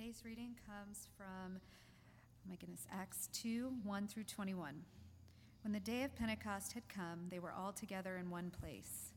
Today's 0.00 0.24
reading 0.24 0.56
comes 0.66 1.08
from, 1.14 1.58
oh 1.58 2.48
my 2.48 2.56
goodness, 2.56 2.86
Acts 2.90 3.28
2 3.34 3.70
1 3.84 4.08
through 4.08 4.24
21. 4.24 4.76
When 5.62 5.72
the 5.74 5.80
day 5.80 6.04
of 6.04 6.16
Pentecost 6.16 6.72
had 6.72 6.88
come, 6.88 7.26
they 7.28 7.38
were 7.38 7.52
all 7.52 7.70
together 7.70 8.16
in 8.16 8.30
one 8.30 8.50
place. 8.50 9.12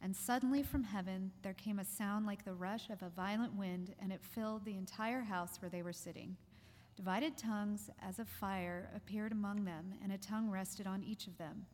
And 0.00 0.14
suddenly 0.14 0.62
from 0.62 0.84
heaven 0.84 1.32
there 1.42 1.54
came 1.54 1.80
a 1.80 1.84
sound 1.84 2.26
like 2.26 2.44
the 2.44 2.54
rush 2.54 2.90
of 2.90 3.02
a 3.02 3.08
violent 3.08 3.56
wind, 3.56 3.96
and 4.00 4.12
it 4.12 4.22
filled 4.22 4.64
the 4.64 4.76
entire 4.76 5.22
house 5.22 5.60
where 5.60 5.68
they 5.68 5.82
were 5.82 5.92
sitting. 5.92 6.36
Divided 6.94 7.36
tongues 7.36 7.90
as 8.00 8.20
of 8.20 8.28
fire 8.28 8.88
appeared 8.94 9.32
among 9.32 9.64
them, 9.64 9.94
and 10.00 10.12
a 10.12 10.18
tongue 10.18 10.48
rested 10.48 10.86
on 10.86 11.02
each 11.02 11.26
of 11.26 11.38
them. 11.38 11.66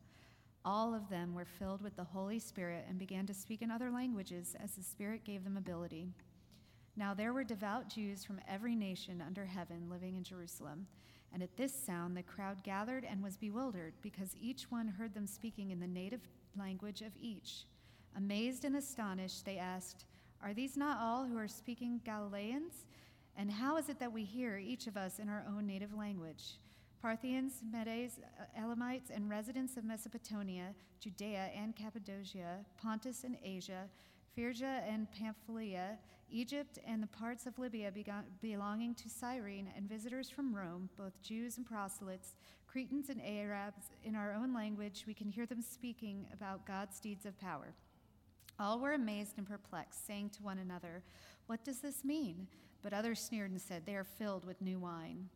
All 0.64 0.95
of 0.95 1.11
them 1.11 1.34
were 1.34 1.45
filled 1.45 1.82
with 1.82 1.95
the 1.96 2.04
Holy 2.04 2.38
Spirit 2.38 2.86
and 2.88 2.98
began 2.98 3.27
to 3.27 3.34
speak 3.34 3.61
in 3.61 3.70
other 3.70 3.91
languages 3.91 4.57
as 4.59 4.77
the 4.77 4.82
Spirit 4.82 5.25
gave 5.25 5.45
them 5.45 5.59
ability. 5.59 6.09
Now 6.96 7.12
there 7.12 7.32
were 7.32 7.44
devout 7.44 7.88
Jews 7.88 8.24
from 8.24 8.40
every 8.48 8.74
nation 8.74 9.22
under 9.24 9.44
heaven 9.44 9.89
living 9.90 10.16
in 10.16 10.25
Jerusalem. 10.25 10.86
And 11.32 11.43
at 11.43 11.57
this 11.57 11.75
sound, 11.75 12.16
the 12.16 12.22
crowd 12.22 12.62
gathered 12.62 13.04
and 13.04 13.22
was 13.22 13.36
bewildered, 13.36 13.93
because 14.00 14.34
each 14.40 14.71
one 14.71 14.88
heard 14.88 15.12
them 15.12 15.26
speaking 15.26 15.71
in 15.71 15.80
the 15.80 15.86
native 15.86 16.22
language 16.58 17.02
of 17.02 17.12
each. 17.21 17.64
Amazed 18.16 18.64
and 18.64 18.76
astonished, 18.76 19.44
they 19.44 19.58
asked, 19.58 20.07
Are 20.43 20.54
these 20.54 20.76
not 20.76 20.98
all 20.98 21.26
who 21.26 21.36
are 21.36 21.48
speaking 21.48 22.00
Galileans? 22.04 22.86
And 23.36 23.52
how 23.52 23.76
is 23.76 23.90
it 23.90 23.99
that 24.00 24.13
we 24.13 24.24
hear, 24.24 24.57
each 24.57 24.86
of 24.86 24.96
us, 24.96 25.18
in 25.18 25.29
our 25.29 25.44
own 25.46 25.66
native 25.66 25.93
language? 25.94 26.54
Parthians, 27.02 27.63
Medes, 27.71 28.18
Elamites, 28.58 29.10
and 29.10 29.29
residents 29.29 29.76
of 29.76 29.85
Mesopotamia, 29.85 30.74
Judea 31.00 31.50
and 31.54 31.76
Cappadocia, 31.76 32.64
Pontus 32.80 33.24
and 33.24 33.36
Asia, 33.44 33.84
Phrygia 34.34 34.83
and 34.88 35.06
Pamphylia, 35.12 35.98
Egypt 36.30 36.78
and 36.86 37.03
the 37.03 37.06
parts 37.06 37.47
of 37.47 37.58
Libya 37.58 37.92
belonging 38.41 38.94
to 38.94 39.08
Cyrene, 39.08 39.70
and 39.77 39.89
visitors 39.89 40.28
from 40.28 40.55
Rome, 40.55 40.89
both 40.97 41.22
Jews 41.22 41.56
and 41.56 41.66
proselytes, 41.66 42.34
Cretans 42.66 43.08
and 43.08 43.22
Arabs, 43.22 43.91
in 44.05 44.16
our 44.16 44.32
own 44.32 44.52
language, 44.52 45.04
we 45.06 45.14
can 45.14 45.28
hear 45.28 45.47
them 45.47 45.62
speaking 45.62 46.27
about 46.32 46.66
God's 46.66 47.00
deeds 47.00 47.27
of 47.27 47.38
power. 47.38 47.74
All 48.58 48.80
were 48.80 48.92
amazed 48.92 49.38
and 49.38 49.47
perplexed, 49.47 50.06
saying 50.06 50.30
to 50.30 50.42
one 50.42 50.58
another, 50.58 51.02
What 51.47 51.64
does 51.64 51.80
this 51.80 52.04
mean? 52.04 52.47
But 52.82 52.92
others 52.92 53.20
sneered 53.20 53.50
and 53.50 53.60
said, 53.60 53.84
They 53.84 53.97
are 53.97 54.04
filled 54.04 54.44
with 54.44 54.60
new 54.60 54.78
wine. 54.78 55.28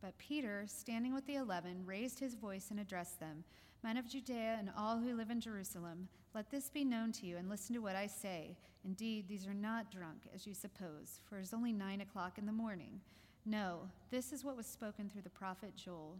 But 0.00 0.18
Peter, 0.18 0.64
standing 0.66 1.12
with 1.12 1.26
the 1.26 1.36
eleven, 1.36 1.84
raised 1.84 2.18
his 2.18 2.34
voice 2.34 2.70
and 2.70 2.80
addressed 2.80 3.20
them 3.20 3.44
Men 3.82 3.96
of 3.96 4.08
Judea 4.08 4.56
and 4.58 4.70
all 4.76 4.98
who 4.98 5.16
live 5.16 5.30
in 5.30 5.40
Jerusalem, 5.40 6.08
let 6.34 6.50
this 6.50 6.68
be 6.68 6.84
known 6.84 7.12
to 7.12 7.26
you, 7.26 7.38
and 7.38 7.48
listen 7.48 7.74
to 7.74 7.80
what 7.80 7.96
I 7.96 8.06
say. 8.06 8.56
Indeed, 8.84 9.28
these 9.28 9.46
are 9.46 9.54
not 9.54 9.90
drunk, 9.90 10.22
as 10.34 10.46
you 10.46 10.54
suppose, 10.54 11.20
for 11.28 11.38
it 11.38 11.42
is 11.42 11.52
only 11.52 11.72
nine 11.72 12.00
o'clock 12.00 12.38
in 12.38 12.46
the 12.46 12.52
morning. 12.52 13.00
No, 13.44 13.80
this 14.10 14.32
is 14.32 14.44
what 14.44 14.56
was 14.56 14.66
spoken 14.66 15.08
through 15.08 15.22
the 15.22 15.30
prophet 15.30 15.72
Joel. 15.76 16.16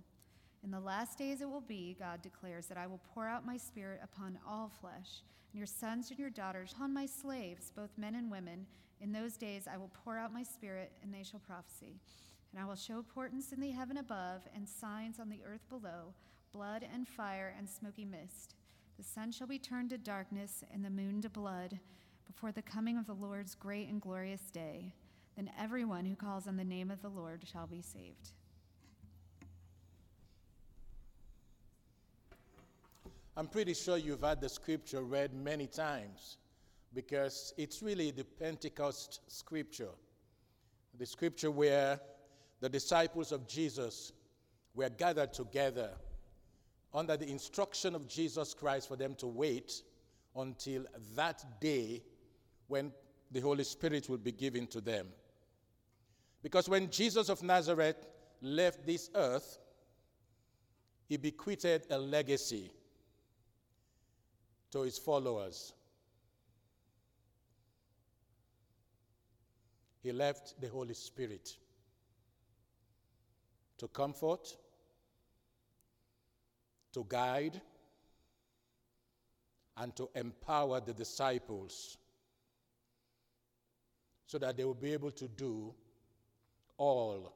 In 0.62 0.70
the 0.70 0.81
last 0.81 1.16
days 1.16 1.41
it 1.41 1.48
will 1.48 1.62
be, 1.62 1.97
God 1.98 2.20
declares, 2.20 2.66
that 2.66 2.77
I 2.77 2.86
will 2.86 3.00
pour 3.14 3.27
out 3.27 3.47
my 3.47 3.56
spirit 3.56 4.00
upon 4.03 4.38
all 4.47 4.70
flesh, 4.81 5.22
and 5.53 5.58
your 5.58 5.66
sons 5.66 6.11
and 6.11 6.19
your 6.19 6.31
daughters 6.31 6.72
upon 6.72 6.92
my 6.92 7.06
slaves, 7.06 7.72
both 7.75 7.97
men 7.97 8.14
and 8.14 8.31
women. 8.31 8.66
In 9.00 9.12
those 9.12 9.38
days 9.38 9.66
I 9.66 9.78
will 9.78 9.91
pour 10.05 10.19
out 10.19 10.34
my 10.34 10.42
spirit, 10.42 10.92
and 11.03 11.14
they 11.14 11.22
shall 11.22 11.41
prophesy. 11.41 11.98
And 12.53 12.62
I 12.62 12.66
will 12.66 12.77
show 12.77 13.03
portents 13.03 13.53
in 13.53 13.61
the 13.61 13.70
heaven 13.70 13.97
above, 13.97 14.42
and 14.55 14.69
signs 14.69 15.19
on 15.19 15.31
the 15.31 15.42
earth 15.47 15.66
below 15.69 16.14
blood 16.53 16.84
and 16.92 17.06
fire 17.06 17.55
and 17.56 17.69
smoky 17.69 18.05
mist. 18.05 18.56
The 18.98 19.05
sun 19.05 19.31
shall 19.31 19.47
be 19.47 19.58
turned 19.58 19.91
to 19.91 19.98
darkness 19.98 20.64
and 20.75 20.84
the 20.84 20.91
moon 20.91 21.22
to 21.22 21.31
blood 21.31 21.78
before 22.30 22.52
the 22.52 22.62
coming 22.62 22.96
of 22.96 23.06
the 23.06 23.14
Lord's 23.14 23.56
great 23.56 23.88
and 23.88 24.00
glorious 24.00 24.50
day. 24.52 24.94
Then 25.36 25.50
everyone 25.58 26.04
who 26.04 26.14
calls 26.14 26.46
on 26.46 26.56
the 26.56 26.64
name 26.64 26.90
of 26.90 27.02
the 27.02 27.08
Lord 27.08 27.42
shall 27.50 27.66
be 27.66 27.82
saved. 27.82 28.30
I'm 33.36 33.48
pretty 33.48 33.74
sure 33.74 33.96
you've 33.96 34.22
had 34.22 34.40
the 34.40 34.48
scripture 34.48 35.02
read 35.02 35.34
many 35.34 35.66
times 35.66 36.36
because 36.94 37.52
it's 37.56 37.82
really 37.82 38.12
the 38.12 38.24
Pentecost 38.24 39.20
scripture. 39.26 39.90
The 40.98 41.06
scripture 41.06 41.50
where 41.50 41.98
the 42.60 42.69
disciples 42.69 43.32
of 43.32 43.48
Jesus 43.48 44.12
were 44.74 44.90
gathered 44.90 45.32
together 45.32 45.90
under 46.94 47.16
the 47.16 47.28
instruction 47.28 47.96
of 47.96 48.06
Jesus 48.06 48.54
Christ 48.54 48.86
for 48.86 48.96
them 48.96 49.14
to 49.16 49.26
wait 49.26 49.82
until 50.36 50.84
that 51.16 51.44
day 51.60 52.02
when 52.70 52.92
the 53.32 53.41
Holy 53.41 53.64
Spirit 53.64 54.08
will 54.08 54.19
be 54.19 54.31
given 54.31 54.66
to 54.69 54.81
them. 54.81 55.08
Because 56.41 56.69
when 56.69 56.88
Jesus 56.88 57.28
of 57.28 57.42
Nazareth 57.42 58.06
left 58.41 58.86
this 58.86 59.10
earth, 59.14 59.58
he 61.08 61.16
bequeathed 61.16 61.86
a 61.91 61.98
legacy 61.98 62.70
to 64.70 64.82
his 64.82 64.98
followers. 64.98 65.72
He 70.02 70.12
left 70.12 70.60
the 70.60 70.69
Holy 70.69 70.94
Spirit 70.94 71.56
to 73.78 73.88
comfort, 73.88 74.56
to 76.92 77.04
guide 77.08 77.60
and 79.76 79.94
to 79.97 80.08
empower 80.14 80.81
the 80.81 80.92
disciples 80.92 81.98
so 84.30 84.38
that 84.38 84.56
they 84.56 84.64
will 84.64 84.74
be 84.74 84.92
able 84.92 85.10
to 85.10 85.26
do 85.26 85.74
all 86.76 87.34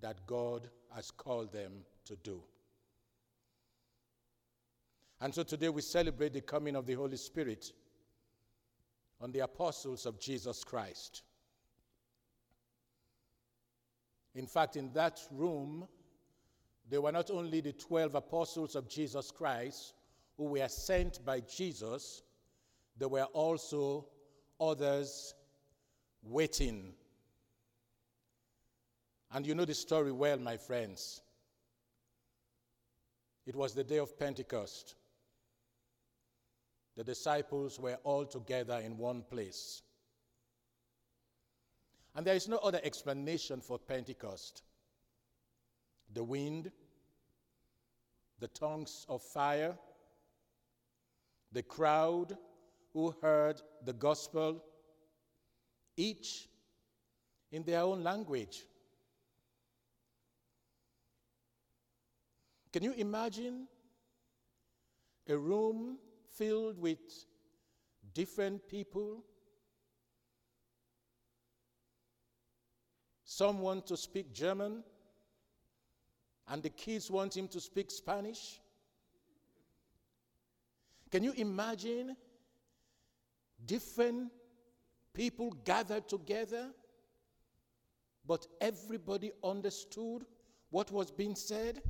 that 0.00 0.26
God 0.26 0.68
has 0.92 1.12
called 1.12 1.52
them 1.52 1.70
to 2.06 2.16
do. 2.16 2.42
And 5.20 5.32
so 5.32 5.44
today 5.44 5.68
we 5.68 5.80
celebrate 5.80 6.32
the 6.32 6.40
coming 6.40 6.74
of 6.74 6.86
the 6.86 6.94
Holy 6.94 7.16
Spirit 7.18 7.70
on 9.20 9.30
the 9.30 9.44
apostles 9.44 10.06
of 10.06 10.18
Jesus 10.18 10.64
Christ. 10.64 11.22
In 14.34 14.48
fact, 14.48 14.74
in 14.74 14.92
that 14.92 15.20
room, 15.30 15.86
they 16.90 16.98
were 16.98 17.12
not 17.12 17.30
only 17.30 17.60
the 17.60 17.74
12 17.74 18.16
apostles 18.16 18.74
of 18.74 18.88
Jesus 18.88 19.30
Christ 19.30 19.94
who 20.36 20.46
were 20.46 20.66
sent 20.66 21.24
by 21.24 21.42
Jesus, 21.42 22.24
there 22.98 23.06
were 23.06 23.28
also 23.34 24.08
others 24.60 25.32
waiting. 26.24 26.94
And 29.32 29.46
you 29.46 29.54
know 29.54 29.64
the 29.64 29.74
story 29.74 30.12
well, 30.12 30.38
my 30.38 30.56
friends. 30.56 31.20
It 33.46 33.54
was 33.54 33.74
the 33.74 33.84
day 33.84 33.98
of 33.98 34.18
Pentecost. 34.18 34.94
The 36.96 37.04
disciples 37.04 37.78
were 37.78 37.98
all 38.04 38.24
together 38.24 38.80
in 38.84 38.96
one 38.96 39.22
place. 39.22 39.82
And 42.14 42.24
there 42.26 42.36
is 42.36 42.48
no 42.48 42.58
other 42.58 42.80
explanation 42.82 43.60
for 43.60 43.78
Pentecost 43.78 44.62
the 46.12 46.22
wind, 46.22 46.70
the 48.38 48.48
tongues 48.48 49.04
of 49.08 49.20
fire, 49.20 49.76
the 51.50 51.62
crowd 51.62 52.36
who 52.92 53.14
heard 53.20 53.60
the 53.84 53.92
gospel, 53.92 54.62
each 55.96 56.48
in 57.50 57.62
their 57.62 57.80
own 57.80 58.02
language. 58.02 58.64
Can 62.72 62.82
you 62.82 62.92
imagine 62.94 63.68
a 65.28 65.36
room 65.36 65.98
filled 66.36 66.78
with 66.78 66.98
different 68.12 68.68
people? 68.68 69.22
Some 73.24 73.60
want 73.60 73.86
to 73.86 73.96
speak 73.96 74.32
German, 74.32 74.82
and 76.48 76.62
the 76.62 76.70
kids 76.70 77.10
want 77.10 77.36
him 77.36 77.48
to 77.48 77.60
speak 77.60 77.90
Spanish. 77.90 78.60
Can 81.10 81.22
you 81.22 81.32
imagine 81.36 82.16
different 83.64 84.32
people 85.14 85.52
gathered 85.64 86.08
together, 86.08 86.70
but 88.26 88.46
everybody 88.60 89.32
understood 89.42 90.24
what 90.70 90.90
was 90.90 91.10
being 91.10 91.34
said? 91.34 91.80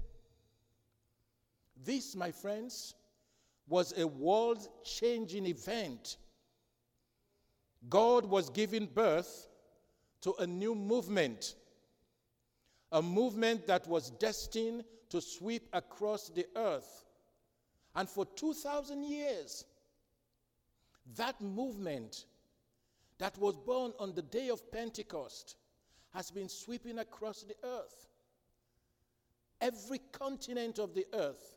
This, 1.84 2.14
my 2.14 2.30
friends, 2.30 2.94
was 3.66 3.98
a 3.98 4.06
world 4.06 4.68
changing 4.84 5.46
event. 5.46 6.18
God 7.88 8.24
was 8.26 8.50
giving 8.50 8.86
birth 8.86 9.48
to 10.20 10.34
a 10.38 10.46
new 10.46 10.74
movement 10.74 11.54
a 12.94 13.02
movement 13.02 13.66
that 13.66 13.86
was 13.88 14.10
destined 14.10 14.84
to 15.10 15.20
sweep 15.20 15.68
across 15.72 16.28
the 16.28 16.46
earth. 16.54 17.04
And 17.96 18.08
for 18.08 18.24
2,000 18.24 19.02
years, 19.02 19.64
that 21.16 21.40
movement 21.40 22.24
that 23.18 23.38
was 23.38 23.56
born 23.56 23.92
on 23.98 24.14
the 24.14 24.22
day 24.22 24.48
of 24.48 24.70
Pentecost 24.72 25.56
has 26.12 26.30
been 26.30 26.48
sweeping 26.48 26.98
across 26.98 27.42
the 27.42 27.56
earth. 27.64 28.08
Every 29.60 30.00
continent 30.12 30.78
of 30.78 30.94
the 30.94 31.06
earth, 31.12 31.56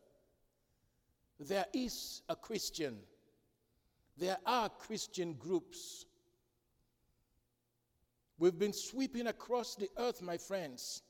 there 1.39 1.65
is 1.74 2.21
a 2.30 2.36
Christian. 2.36 2.98
There 4.18 4.38
are 4.45 4.69
Christian 4.69 5.33
groups. 5.33 6.06
We've 8.39 8.57
been 8.57 8.74
sweeping 8.74 9.27
across 9.27 9.75
the 9.75 9.89
earth, 9.98 10.21
my 10.21 10.38
friends. 10.38 11.01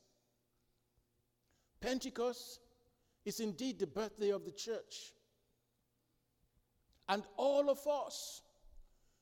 Pentecost 1.80 2.60
is 3.24 3.40
indeed 3.40 3.78
the 3.78 3.86
birthday 3.86 4.30
of 4.30 4.44
the 4.44 4.50
church. 4.50 5.12
And 7.08 7.22
all 7.36 7.70
of 7.70 7.86
us 7.86 8.42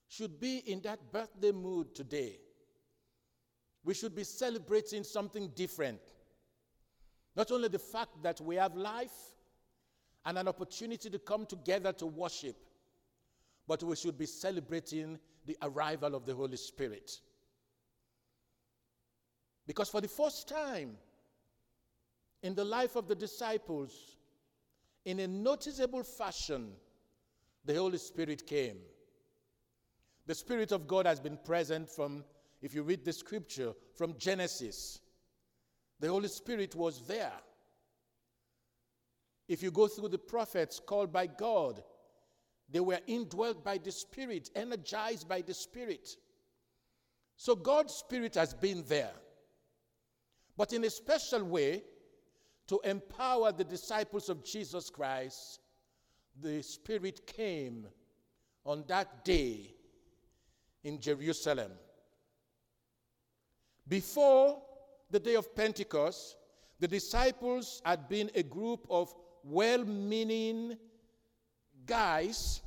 should 0.09 0.39
be 0.41 0.59
in 0.59 0.81
that 0.83 1.13
birthday 1.13 1.53
mood 1.53 1.95
today. 1.95 2.39
We 3.85 3.95
should 3.95 4.15
be 4.15 4.25
celebrating 4.25 5.05
something 5.05 5.51
different. 5.55 6.01
Not 7.37 7.53
only 7.53 7.69
the 7.69 7.79
fact 7.79 8.23
that 8.23 8.41
we 8.41 8.57
have 8.57 8.75
life 8.75 9.13
and 10.25 10.39
an 10.39 10.49
opportunity 10.49 11.11
to 11.11 11.19
come 11.19 11.47
together 11.47 11.93
to 11.93 12.07
worship, 12.07 12.57
but 13.69 13.83
we 13.83 13.97
should 13.97 14.19
be 14.19 14.27
celebrating 14.27 15.19
the 15.45 15.57
arrival 15.63 16.15
of 16.15 16.25
the 16.25 16.35
Holy 16.35 16.57
Spirit. 16.57 17.21
Because 19.67 19.89
for 19.89 20.01
the 20.01 20.09
first 20.09 20.49
time 20.49 20.97
in 22.43 22.55
the 22.55 22.65
life 22.65 22.97
of 22.97 23.09
the 23.09 23.15
disciples, 23.15 24.17
in 25.05 25.21
a 25.21 25.27
noticeable 25.29 26.03
fashion, 26.03 26.73
the 27.65 27.75
Holy 27.75 27.99
Spirit 27.99 28.47
came. 28.47 28.79
The 30.27 30.35
Spirit 30.35 30.73
of 30.73 30.89
God 30.89 31.07
has 31.07 31.21
been 31.21 31.39
present 31.39 31.89
from, 31.89 32.25
if 32.61 32.75
you 32.75 32.83
read 32.83 33.05
the 33.05 33.13
scripture, 33.13 33.73
from 33.95 34.17
Genesis. 34.19 35.01
The 36.01 36.09
Holy 36.09 36.29
Spirit 36.29 36.75
was 36.75 37.07
there. 37.07 37.33
If 39.49 39.63
you 39.63 39.71
go 39.71 39.87
through 39.87 40.09
the 40.09 40.19
prophets 40.19 40.81
called 40.85 41.13
by 41.13 41.27
God, 41.27 41.83
they 42.69 42.81
were 42.81 42.99
indwelt 43.07 43.65
by 43.65 43.79
the 43.79 43.93
Spirit, 43.93 44.51
energized 44.57 45.29
by 45.29 45.43
the 45.43 45.55
Spirit. 45.55 46.17
So 47.37 47.55
God's 47.55 47.95
Spirit 47.95 48.35
has 48.35 48.53
been 48.53 48.83
there. 48.89 49.13
But 50.57 50.73
in 50.73 50.83
a 50.85 50.91
special 50.91 51.45
way, 51.45 51.85
to 52.67 52.81
empower 52.83 53.53
the 53.53 53.63
disciples 53.63 54.29
of 54.29 54.45
Jesus 54.45 54.91
Christ, 54.91 55.61
the 56.43 56.61
Spirit 56.63 57.25
came 57.29 57.87
on 58.65 58.83
that 58.89 59.25
day 59.25 59.76
in 60.87 61.01
Jerusalem. 61.01 61.73
Before 63.89 64.63
the 65.11 65.19
day 65.19 65.35
of 65.35 65.53
Pentecost, 65.55 66.37
the 66.79 66.87
disciples 66.87 67.83
had 67.85 68.09
been 68.09 68.31
a 68.37 68.45
group 68.45 68.87
of 68.89 69.13
well 69.43 69.85
meaning 69.85 70.77
guys 71.85 72.63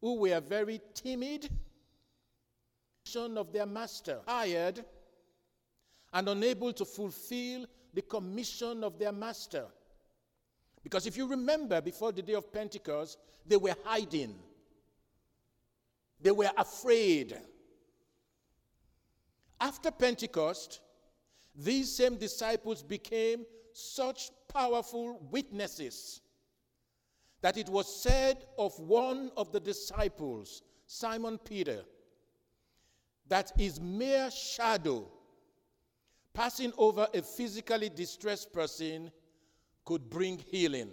who 0.00 0.20
were 0.20 0.40
very 0.40 0.80
timid 0.94 1.50
of 3.16 3.52
their 3.52 3.66
master, 3.66 4.20
tired, 4.26 4.84
and 6.12 6.28
unable 6.28 6.72
to 6.72 6.84
fulfill 6.84 7.64
the 7.94 8.02
commission 8.02 8.84
of 8.84 8.98
their 8.98 9.12
master. 9.12 9.64
Because 10.82 11.06
if 11.06 11.16
you 11.16 11.26
remember, 11.26 11.80
before 11.80 12.12
the 12.12 12.20
day 12.20 12.34
of 12.34 12.52
Pentecost, 12.52 13.18
they 13.46 13.56
were 13.56 13.74
hiding. 13.84 14.34
They 16.20 16.30
were 16.30 16.50
afraid. 16.56 17.36
After 19.60 19.90
Pentecost, 19.90 20.80
these 21.54 21.94
same 21.94 22.16
disciples 22.16 22.82
became 22.82 23.44
such 23.72 24.30
powerful 24.52 25.18
witnesses 25.30 26.20
that 27.42 27.56
it 27.56 27.68
was 27.68 28.02
said 28.02 28.44
of 28.58 28.78
one 28.80 29.30
of 29.36 29.52
the 29.52 29.60
disciples, 29.60 30.62
Simon 30.86 31.38
Peter, 31.38 31.84
that 33.28 33.52
his 33.56 33.80
mere 33.80 34.30
shadow 34.30 35.06
passing 36.32 36.72
over 36.76 37.06
a 37.14 37.22
physically 37.22 37.88
distressed 37.88 38.52
person 38.52 39.10
could 39.84 40.10
bring 40.10 40.38
healing. 40.50 40.90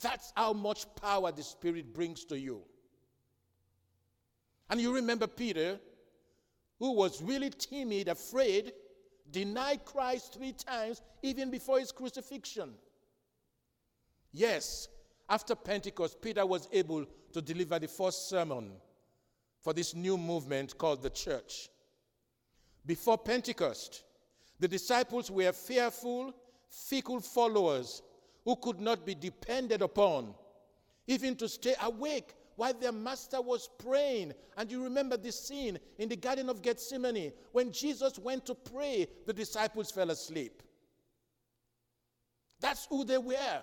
That's 0.00 0.32
how 0.36 0.52
much 0.52 0.86
power 0.94 1.32
the 1.32 1.42
Spirit 1.42 1.94
brings 1.94 2.24
to 2.26 2.38
you. 2.38 2.62
And 4.70 4.80
you 4.80 4.94
remember 4.94 5.26
Peter, 5.26 5.78
who 6.78 6.92
was 6.92 7.22
really 7.22 7.50
timid, 7.50 8.08
afraid, 8.08 8.72
denied 9.30 9.84
Christ 9.84 10.34
three 10.34 10.52
times 10.52 11.02
even 11.22 11.50
before 11.50 11.80
his 11.80 11.92
crucifixion. 11.92 12.74
Yes, 14.32 14.88
after 15.28 15.54
Pentecost, 15.54 16.20
Peter 16.20 16.44
was 16.46 16.68
able 16.72 17.06
to 17.32 17.42
deliver 17.42 17.78
the 17.78 17.88
first 17.88 18.28
sermon 18.28 18.72
for 19.60 19.72
this 19.72 19.94
new 19.94 20.16
movement 20.16 20.76
called 20.78 21.02
the 21.02 21.10
church. 21.10 21.68
Before 22.86 23.18
Pentecost, 23.18 24.04
the 24.60 24.68
disciples 24.68 25.30
were 25.30 25.52
fearful, 25.52 26.32
fickle 26.70 27.20
followers 27.20 28.02
who 28.44 28.56
could 28.56 28.80
not 28.80 29.04
be 29.04 29.14
depended 29.14 29.82
upon, 29.82 30.34
even 31.06 31.36
to 31.36 31.48
stay 31.48 31.74
awake 31.82 32.34
while 32.58 32.74
their 32.74 32.90
master 32.90 33.40
was 33.40 33.68
praying. 33.78 34.32
And 34.56 34.68
you 34.68 34.82
remember 34.82 35.16
this 35.16 35.38
scene 35.38 35.78
in 35.96 36.08
the 36.08 36.16
Garden 36.16 36.48
of 36.48 36.60
Gethsemane 36.60 37.32
when 37.52 37.70
Jesus 37.70 38.18
went 38.18 38.44
to 38.46 38.54
pray, 38.56 39.06
the 39.26 39.32
disciples 39.32 39.92
fell 39.92 40.10
asleep. 40.10 40.60
That's 42.58 42.84
who 42.86 43.04
they 43.04 43.18
were. 43.18 43.62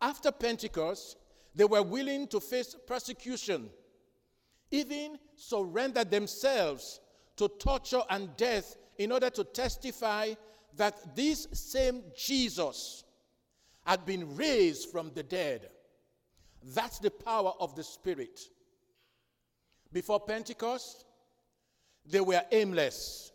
After 0.00 0.32
Pentecost, 0.32 1.16
they 1.54 1.64
were 1.64 1.84
willing 1.84 2.26
to 2.26 2.40
face 2.40 2.74
persecution, 2.88 3.70
even 4.72 5.16
surrender 5.36 6.02
themselves 6.02 6.98
to 7.36 7.46
torture 7.46 8.02
and 8.10 8.36
death 8.36 8.74
in 8.98 9.12
order 9.12 9.30
to 9.30 9.44
testify 9.44 10.34
that 10.76 11.14
this 11.14 11.46
same 11.52 12.02
Jesus 12.16 13.04
had 13.86 14.04
been 14.04 14.34
raised 14.34 14.90
from 14.90 15.12
the 15.14 15.22
dead. 15.22 15.68
That's 16.62 16.98
the 16.98 17.10
power 17.10 17.52
of 17.58 17.74
the 17.74 17.82
Spirit. 17.82 18.40
Before 19.92 20.20
Pentecost, 20.20 21.04
they 22.06 22.20
were 22.20 22.42
aimless, 22.50 23.32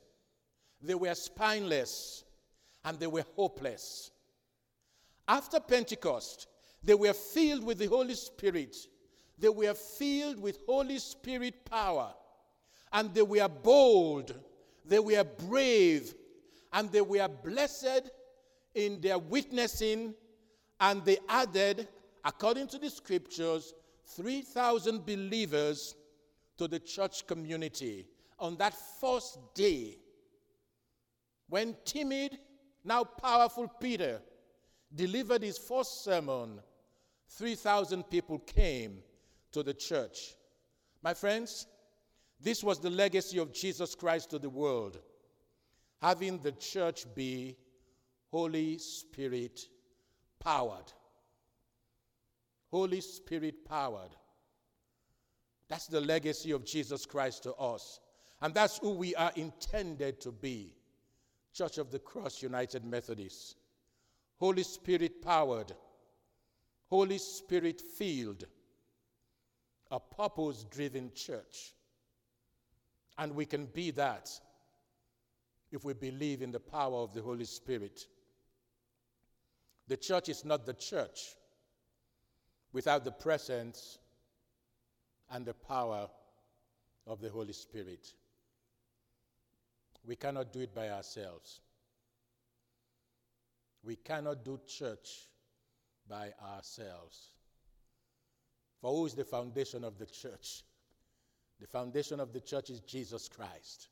they 0.82 0.96
were 0.96 1.14
spineless, 1.16 2.24
and 2.84 3.00
they 3.00 3.08
were 3.08 3.26
hopeless. 3.36 4.12
After 5.28 5.60
Pentecost, 5.60 6.48
they 6.84 6.94
were 6.94 7.14
filled 7.14 7.64
with 7.64 7.80
the 7.80 7.88
Holy 7.88 8.14
Spirit. 8.14 8.76
They 9.38 9.50
were 9.50 9.74
filled 9.74 10.40
with 10.40 10.60
Holy 10.66 11.00
Spirit 11.00 11.66
power. 11.66 12.14
And 12.94 13.14
they 13.14 13.22
were 13.22 13.50
bold, 13.50 14.34
they 14.86 15.00
were 15.00 15.24
brave, 15.24 16.14
and 16.72 16.92
they 16.92 17.02
were 17.02 17.28
blessed 17.28 18.10
in 18.74 19.02
their 19.02 19.18
witnessing. 19.18 20.14
And 20.80 21.04
they 21.04 21.18
added 21.28 21.88
according 22.28 22.68
to 22.68 22.78
the 22.78 22.90
scriptures, 22.90 23.74
3,000 24.06 25.06
believers 25.06 25.96
to 26.58 26.68
the 26.68 26.80
church 26.80 27.26
community 27.26 28.06
on 28.38 28.58
that 28.58 28.74
first 29.00 29.40
day 29.56 29.98
when 31.50 31.76
timid, 31.86 32.38
now 32.84 33.06
powerful 33.06 33.68
Peter 33.80 34.22
delivered 34.94 35.42
his 35.42 35.58
first 35.58 36.04
sermon. 36.04 36.60
3,000 37.30 38.04
people 38.04 38.40
came 38.40 39.00
to 39.54 39.64
the 39.64 39.74
church. 39.74 40.36
My 41.02 41.14
friends, 41.14 41.68
this 42.42 42.62
was 42.62 42.80
the 42.80 42.90
legacy 42.90 43.38
of 43.40 43.54
Jesus 43.54 43.96
Christ 43.96 44.32
to 44.32 44.40
the 44.40 44.50
world, 44.50 45.00
having 46.02 46.40
the 46.40 46.52
church 46.52 47.06
be 47.16 47.56
Holy 48.32 48.78
Spirit 48.78 49.62
powered. 50.40 50.92
Holy 52.72 53.02
Spirit 53.02 53.66
powered. 53.66 54.16
That's 55.70 55.88
the 55.88 56.02
legacy 56.02 56.52
of 56.52 56.66
Jesus 56.66 57.06
Christ 57.06 57.44
to 57.44 57.54
us. 57.56 58.00
And 58.42 58.54
that's 58.54 58.78
who 58.78 58.92
we 58.92 59.16
are 59.16 59.32
intended 59.36 60.22
to 60.22 60.32
be 60.32 60.74
Church 61.54 61.78
of 61.78 61.92
the 61.92 62.00
Cross 62.00 62.44
United 62.44 62.86
Methodists. 62.86 63.56
Holy 64.40 64.64
Spirit 64.64 65.24
powered, 65.24 65.74
Holy 66.90 67.18
Spirit 67.18 67.82
filled, 67.82 68.46
a 69.90 70.00
purpose 70.00 70.66
driven 70.70 71.12
church. 71.16 71.74
And 73.18 73.34
we 73.34 73.46
can 73.46 73.66
be 73.66 73.90
that 73.92 74.30
if 75.72 75.84
we 75.84 75.94
believe 75.94 76.44
in 76.44 76.52
the 76.52 76.60
power 76.60 76.98
of 76.98 77.14
the 77.14 77.22
Holy 77.22 77.46
Spirit. 77.46 78.06
The 79.88 79.98
church 79.98 80.30
is 80.30 80.46
not 80.46 80.66
the 80.66 80.74
church 80.74 81.36
without 82.78 83.04
the 83.04 83.12
presence 83.12 83.98
and 85.32 85.48
the 85.48 85.54
power 85.56 86.08
of 87.08 87.20
the 87.20 87.28
Holy 87.28 87.52
Spirit. 87.52 88.14
We 90.06 90.16
cannot 90.16 90.54
do 90.54 90.60
it 90.60 90.76
by 90.76 90.90
ourselves. 90.90 91.62
We 93.84 93.96
cannot 93.96 94.46
do 94.46 94.60
church 94.68 95.10
by 96.08 96.34
ourselves. 96.54 97.32
For 98.80 98.92
who 98.92 99.08
is 99.08 99.16
the 99.16 99.26
foundation 99.26 99.84
of 99.84 99.98
the 99.98 100.06
church? 100.06 100.62
The 101.60 101.66
foundation 101.66 102.20
of 102.20 102.32
the 102.32 102.42
church 102.42 102.70
is 102.70 102.82
Jesus 102.82 103.28
Christ. 103.28 103.88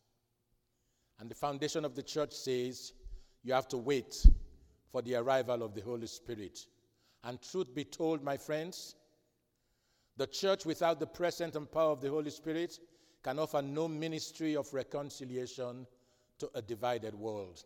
And 1.20 1.27
the 1.27 1.34
foundation 1.34 1.86
of 1.86 1.96
the 1.96 2.04
church 2.04 2.34
says 2.34 2.94
you 3.42 3.51
have 3.51 3.68
to 3.70 3.77
wait 3.77 4.24
for 4.92 5.01
the 5.01 5.15
arrival 5.15 5.63
of 5.63 5.74
the 5.74 5.82
Holy 5.82 6.06
Spirit. 6.06 6.68
And 7.25 7.41
truth 7.41 7.74
be 7.74 7.84
told, 7.84 8.24
my 8.24 8.38
friends, 8.38 8.96
the 10.15 10.27
church 10.27 10.63
without 10.63 11.00
the 11.00 11.08
presence 11.08 11.55
and 11.55 11.70
power 11.70 11.91
of 11.91 12.00
the 12.00 12.10
Holy 12.10 12.29
Spirit 12.29 12.79
can 13.24 13.39
offer 13.39 13.63
no 13.63 13.88
ministry 13.88 14.55
of 14.55 14.72
reconciliation 14.72 15.88
to 16.38 16.50
a 16.53 16.62
divided 16.62 17.15
world. 17.15 17.63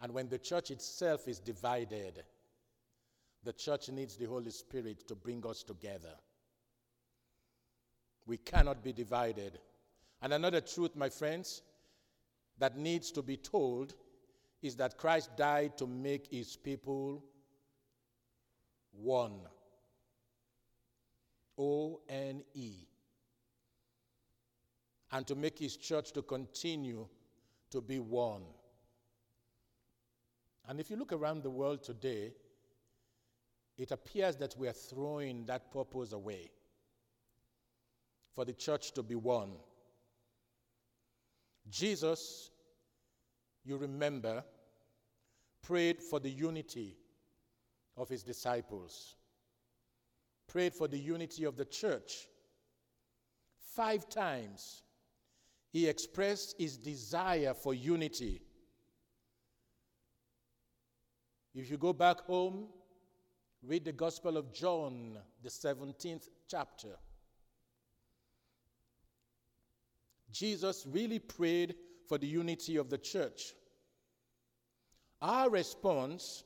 And 0.00 0.12
when 0.12 0.28
the 0.28 0.38
church 0.38 0.70
itself 0.70 1.28
is 1.28 1.38
divided, 1.38 2.24
the 3.44 3.52
church 3.52 3.90
needs 3.90 4.16
the 4.16 4.26
Holy 4.26 4.50
Spirit 4.50 5.06
to 5.06 5.14
bring 5.14 5.46
us 5.46 5.62
together. 5.62 6.14
We 8.26 8.38
cannot 8.38 8.82
be 8.82 8.92
divided. 8.92 9.58
And 10.22 10.32
another 10.32 10.62
truth, 10.62 10.96
my 10.96 11.10
friends, 11.10 11.62
that 12.58 12.78
needs 12.78 13.12
to 13.12 13.22
be 13.22 13.36
told 13.36 13.94
is 14.62 14.76
that 14.76 14.96
Christ 14.96 15.36
died 15.36 15.76
to 15.78 15.86
make 15.86 16.26
his 16.30 16.56
people 16.56 17.22
one. 18.92 19.40
O 21.58 22.00
N 22.08 22.42
E. 22.54 22.72
And 25.12 25.26
to 25.26 25.34
make 25.34 25.58
his 25.58 25.76
church 25.76 26.12
to 26.12 26.22
continue 26.22 27.06
to 27.70 27.80
be 27.80 27.98
one. 27.98 28.42
And 30.68 30.80
if 30.80 30.90
you 30.90 30.96
look 30.96 31.12
around 31.12 31.42
the 31.42 31.50
world 31.50 31.82
today, 31.82 32.32
it 33.78 33.90
appears 33.90 34.36
that 34.36 34.56
we 34.58 34.68
are 34.68 34.72
throwing 34.72 35.44
that 35.46 35.70
purpose 35.70 36.12
away 36.12 36.50
for 38.34 38.44
the 38.44 38.52
church 38.52 38.92
to 38.92 39.02
be 39.02 39.14
one. 39.14 39.52
Jesus, 41.70 42.50
you 43.66 43.76
remember, 43.76 44.44
prayed 45.62 46.02
for 46.02 46.20
the 46.20 46.30
unity 46.30 46.96
of 47.96 48.08
his 48.08 48.22
disciples, 48.22 49.16
prayed 50.46 50.74
for 50.74 50.88
the 50.88 50.98
unity 50.98 51.44
of 51.44 51.56
the 51.56 51.64
church. 51.64 52.28
Five 53.74 54.08
times 54.08 54.82
he 55.70 55.88
expressed 55.88 56.54
his 56.58 56.76
desire 56.76 57.52
for 57.54 57.74
unity 57.74 58.40
if 61.56 61.70
you 61.70 61.78
go 61.78 61.94
back 61.94 62.20
home, 62.20 62.66
read 63.62 63.86
the 63.86 63.92
Gospel 63.92 64.36
of 64.36 64.52
John, 64.52 65.16
the 65.42 65.48
17th 65.48 66.28
chapter. 66.46 66.96
Jesus 70.30 70.84
really 70.86 71.18
prayed 71.18 71.74
for 72.08 72.18
the 72.18 72.26
unity 72.26 72.76
of 72.76 72.90
the 72.90 72.98
church. 72.98 73.54
Our 75.20 75.50
response 75.50 76.44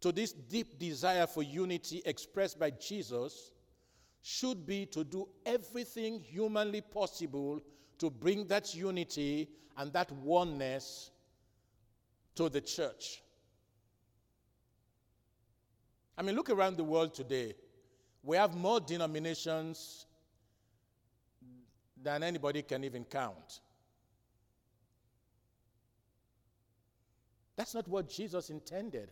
to 0.00 0.12
this 0.12 0.32
deep 0.32 0.78
desire 0.78 1.26
for 1.26 1.42
unity 1.42 2.02
expressed 2.04 2.58
by 2.58 2.70
Jesus 2.70 3.50
should 4.22 4.66
be 4.66 4.86
to 4.86 5.04
do 5.04 5.28
everything 5.44 6.20
humanly 6.20 6.80
possible 6.80 7.60
to 7.98 8.10
bring 8.10 8.46
that 8.46 8.74
unity 8.74 9.48
and 9.76 9.92
that 9.92 10.10
oneness 10.12 11.10
to 12.34 12.48
the 12.48 12.60
church. 12.60 13.22
I 16.16 16.22
mean, 16.22 16.36
look 16.36 16.50
around 16.50 16.76
the 16.76 16.84
world 16.84 17.14
today. 17.14 17.54
We 18.22 18.36
have 18.36 18.54
more 18.54 18.80
denominations 18.80 20.06
than 22.02 22.22
anybody 22.22 22.62
can 22.62 22.84
even 22.84 23.04
count. 23.04 23.60
That's 27.56 27.74
not 27.74 27.86
what 27.88 28.08
Jesus 28.08 28.50
intended. 28.50 29.10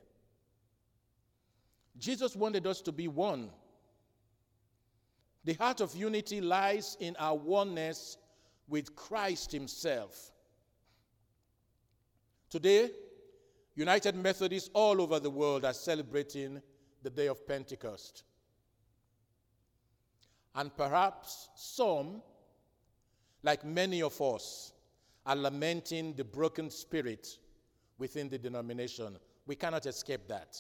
Jesus 1.99 2.35
wanted 2.35 2.67
us 2.67 2.81
to 2.83 2.93
be 2.93 3.09
one. 3.09 3.51
The 5.45 5.55
heart 5.55 5.81
of 5.81 5.95
unity 5.95 6.41
lies 6.41 6.97
in 7.01 7.17
our 7.19 7.37
oneness 7.37 8.17
with 8.69 8.95
Christ 8.95 9.53
Himself. 9.53 10.31
Today, 12.49 12.91
United 13.75 14.15
Methodists 14.15 14.71
all 14.75 15.01
over 15.01 15.19
the 15.19 15.31
world 15.31 15.65
are 15.65 15.73
celebrating 15.73 16.61
the 17.03 17.11
day 17.11 17.27
of 17.27 17.47
Pentecost. 17.47 18.25
And 20.55 20.75
perhaps 20.77 21.49
some, 21.57 22.23
like 23.43 23.65
many 23.65 24.03
of 24.03 24.21
us, 24.21 24.73
are 25.25 25.37
lamenting 25.37 26.15
the 26.15 26.25
broken 26.25 26.69
spirit 26.69 27.39
within 28.03 28.29
the 28.29 28.37
denomination. 28.37 29.17
We 29.47 29.55
cannot 29.55 29.87
escape 29.87 30.27
that. 30.27 30.57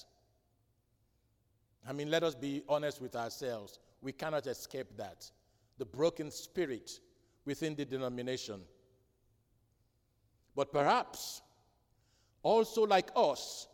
I 1.89 1.93
mean, 1.93 2.09
let 2.09 2.23
us 2.23 2.37
be 2.37 2.63
honest 2.69 3.03
with 3.03 3.17
ourselves. 3.17 3.81
We 4.01 4.13
cannot 4.13 4.47
escape 4.47 4.97
that. 4.97 5.29
The 5.79 5.85
broken 5.85 6.31
spirit 6.31 7.01
within 7.45 7.75
the 7.75 7.85
denomination. 7.85 8.61
But 10.55 10.73
perhaps, 10.73 11.43
also 12.45 12.87
like 12.87 13.11
us, 13.17 13.67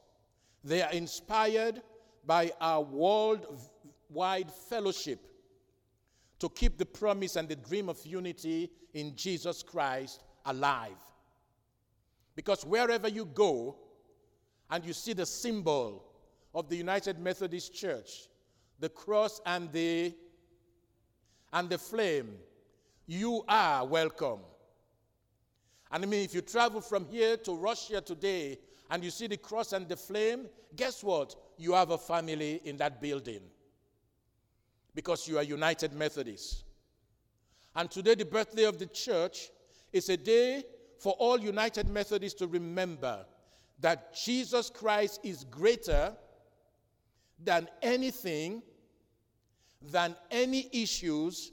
they 0.64 0.80
are 0.80 0.92
inspired 0.92 1.82
by 2.25 2.52
our 2.62 2.80
worldwide 2.80 4.50
fellowship 4.50 5.20
to 6.38 6.48
keep 6.48 6.78
the 6.78 6.87
promise 6.87 7.37
and 7.37 7.46
the 7.46 7.56
dream 7.56 7.90
of 7.90 7.98
unity 8.06 8.70
in 8.94 9.14
Jesus 9.14 9.62
Christ 9.62 10.22
alive. 10.46 10.96
Because 12.38 12.64
wherever 12.64 13.09
you 13.09 13.25
go 13.25 13.75
and 14.71 14.85
you 14.85 14.92
see 14.92 15.12
the 15.12 15.26
symbol 15.26 16.04
of 16.54 16.68
the 16.68 16.76
United 16.76 17.18
Methodist 17.18 17.75
Church, 17.75 18.28
the 18.78 18.88
cross 18.88 19.40
and 19.45 19.73
the 19.73 20.14
and 21.52 21.68
the 21.68 21.78
flame, 21.78 22.37
you 23.09 23.42
are 23.49 23.85
welcome. 23.85 24.38
And 25.90 26.04
I 26.04 26.07
mean, 26.07 26.23
if 26.23 26.33
you 26.33 26.40
travel 26.42 26.80
from 26.80 27.07
here 27.07 27.37
to 27.38 27.57
Russia 27.57 28.00
today 28.00 28.61
and 28.88 29.02
you 29.02 29.11
see 29.11 29.26
the 29.26 29.37
cross 29.37 29.73
and 29.73 29.88
the 29.88 29.97
flame, 29.97 30.47
guess 30.76 31.02
what? 31.02 31.35
You 31.57 31.73
have 31.73 31.90
a 31.90 31.99
family 31.99 32.61
in 32.64 32.76
that 32.76 33.02
building 33.02 33.40
because 34.95 35.26
you 35.26 35.38
are 35.38 35.42
United 35.42 35.92
Methodists. 35.92 36.62
And 37.75 37.90
today, 37.90 38.14
the 38.14 38.26
birthday 38.26 38.62
of 38.62 38.78
the 38.78 38.87
church 38.87 39.50
is 39.92 40.09
a 40.09 40.16
day 40.16 40.62
for 40.99 41.12
all 41.14 41.38
United 41.38 41.88
Methodists 41.88 42.38
to 42.40 42.47
remember 42.47 43.25
that 43.81 44.14
Jesus 44.14 44.71
Christ 44.71 45.21
is 45.23 45.45
greater 45.45 46.12
than 47.43 47.69
anything, 47.83 48.62
than 49.90 50.17
any 50.31 50.69
issues, 50.73 51.52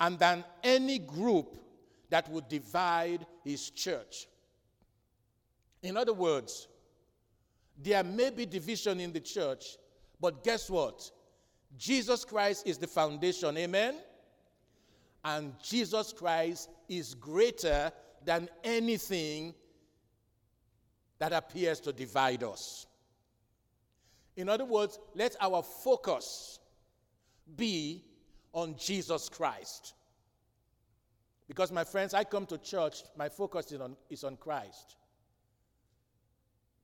and 0.00 0.18
than 0.18 0.44
any 0.64 0.98
group 0.98 1.56
that 2.10 2.28
would 2.28 2.48
divide 2.48 3.24
his 3.44 3.70
church. 3.70 4.26
In 5.82 5.96
other 5.96 6.12
words, 6.12 6.68
there 7.80 8.02
may 8.02 8.30
be 8.30 8.44
division 8.44 9.00
in 9.00 9.12
the 9.12 9.20
church, 9.20 9.76
but 10.20 10.42
guess 10.44 10.68
what? 10.68 11.10
Jesus 11.78 12.24
Christ 12.24 12.66
is 12.66 12.78
the 12.78 12.86
foundation. 12.86 13.56
Amen? 13.56 13.96
And 15.24 15.54
Jesus 15.62 16.12
Christ 16.12 16.68
is 16.88 17.14
greater 17.14 17.92
than 18.24 18.48
anything 18.64 19.54
that 21.18 21.32
appears 21.32 21.80
to 21.80 21.92
divide 21.92 22.42
us. 22.42 22.86
In 24.36 24.48
other 24.48 24.64
words, 24.64 24.98
let 25.14 25.36
our 25.40 25.62
focus 25.62 26.58
be 27.56 28.04
on 28.52 28.76
Jesus 28.78 29.28
Christ. 29.28 29.94
Because, 31.46 31.70
my 31.70 31.84
friends, 31.84 32.14
I 32.14 32.24
come 32.24 32.46
to 32.46 32.58
church, 32.58 33.02
my 33.16 33.28
focus 33.28 33.72
is 33.72 33.80
on, 33.80 33.96
is 34.08 34.24
on 34.24 34.36
Christ. 34.36 34.96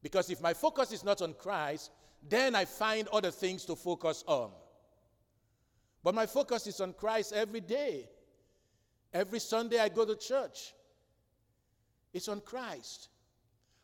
Because 0.03 0.31
if 0.31 0.41
my 0.41 0.55
focus 0.55 0.93
is 0.93 1.05
not 1.05 1.23
on 1.23 1.35
Christ, 1.35 1.91
then 2.29 2.55
I 2.55 2.65
find 2.65 3.09
other 3.09 3.31
things 3.31 3.65
to 3.67 3.77
focus 3.77 4.25
on. 4.27 4.51
But 6.03 6.15
my 6.15 6.27
focus 6.27 6.67
is 6.67 6.81
on 6.81 6.93
Christ 6.93 7.33
every 7.33 7.61
day. 7.61 8.09
Every 9.13 9.41
Sunday 9.41 9.79
I 9.79 9.89
go 9.89 10.05
to 10.05 10.15
church. 10.15 10.75
It's 12.13 12.29
on 12.29 12.41
Christ. 12.41 13.09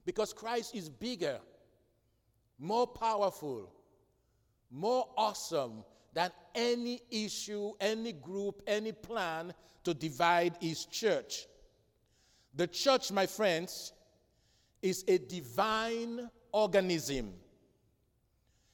Because 0.04 0.32
Christ 0.32 0.74
is 0.74 0.88
bigger, 0.88 1.40
more 2.58 2.86
powerful, 2.86 3.70
more 4.70 5.08
awesome 5.16 5.84
than 6.12 6.30
any 6.54 7.00
issue, 7.10 7.72
any 7.80 8.12
group, 8.12 8.62
any 8.66 8.92
plan 8.92 9.52
to 9.82 9.94
divide 9.94 10.56
his 10.60 10.84
church. 10.84 11.46
The 12.54 12.66
church, 12.66 13.10
my 13.10 13.26
friends, 13.26 13.92
is 14.80 15.04
a 15.08 15.18
divine 15.18 16.28
organism. 16.52 17.32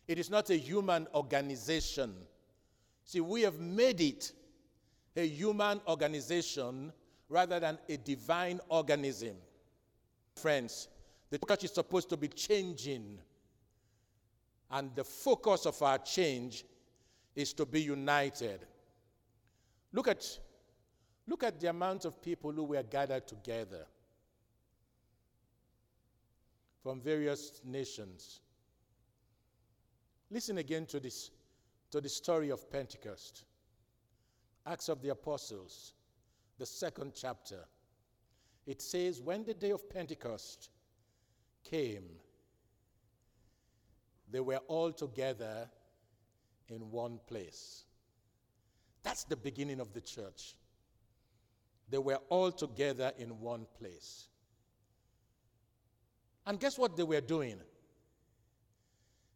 It 0.07 0.19
is 0.19 0.29
not 0.29 0.51
a 0.51 0.57
human 0.57 1.07
organization. 1.15 2.15
See, 3.05 3.21
we 3.21 3.43
have 3.43 3.59
made 3.59 4.01
it 4.01 4.33
a 5.17 5.27
human 5.27 5.81
organization 5.89 6.93
rather 7.31 7.61
than 7.61 7.79
a 7.89 7.97
divine 7.97 8.61
organism. 8.69 9.37
Friends, 10.35 10.89
the 11.31 11.39
church 11.39 11.65
is 11.65 11.71
supposed 11.71 12.11
to 12.11 12.17
be 12.17 12.29
changing, 12.29 13.19
and 14.71 14.95
the 14.95 15.05
focus 15.05 15.65
of 15.65 15.81
our 15.81 15.99
change 15.99 16.65
is 17.35 17.53
to 17.53 17.65
be 17.65 17.81
united. 17.81 18.67
Look 19.93 20.09
at, 20.09 20.39
look 21.27 21.45
at 21.45 21.61
the 21.61 21.71
amount 21.71 22.05
of 22.05 22.21
people 22.21 22.53
who 22.53 22.65
were 22.65 22.83
gathered 22.83 23.27
together 23.29 23.87
from 26.83 27.01
various 27.01 27.61
nations. 27.65 28.41
Listen 30.31 30.59
again 30.59 30.87
to 30.87 30.99
this, 30.99 31.31
to 31.93 32.01
the 32.01 32.09
story 32.09 32.51
of 32.51 32.71
Pentecost. 32.71 33.45
Acts 34.67 34.89
of 34.89 35.01
the 35.01 35.11
Apostles, 35.11 35.95
the 36.61 36.67
second 36.67 37.13
chapter. 37.17 37.65
It 38.67 38.83
says, 38.83 39.21
When 39.21 39.45
the 39.45 39.55
day 39.55 39.71
of 39.71 39.89
Pentecost 39.89 40.69
came, 41.65 42.05
they 44.31 44.41
were 44.41 44.61
all 44.69 44.93
together 44.93 45.69
in 46.69 46.91
one 46.91 47.19
place. 47.27 47.85
That's 49.03 49.25
the 49.25 49.37
beginning 49.37 49.81
of 49.81 49.95
the 49.95 50.03
church. 50.03 50.55
They 51.89 51.99
were 51.99 52.21
all 52.29 52.53
together 52.53 53.11
in 53.19 53.41
one 53.41 53.67
place. 53.79 54.29
And 56.47 56.61
guess 56.61 56.79
what 56.79 56.95
they 56.95 57.03
were 57.03 57.23
doing? 57.23 57.57